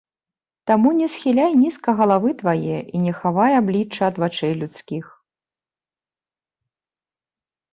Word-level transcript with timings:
Таму 0.69 0.89
не 0.99 1.07
схіляй 1.15 1.51
нізка 1.63 1.89
галавы 1.99 2.31
твае, 2.39 2.79
і 2.99 3.01
не 3.05 3.13
хавай 3.19 3.51
аблічча 3.59 4.09
ад 4.09 4.17
вачэй 4.25 4.57
людскіх. 4.63 5.13